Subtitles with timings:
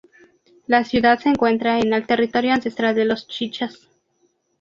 [0.65, 3.87] La ciudad se encuentra en el territorio ancestral de los chichas.